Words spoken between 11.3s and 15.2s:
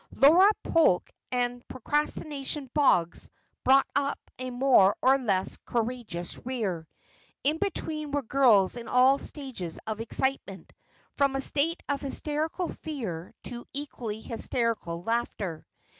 a state of hysterical fear to equally hysterical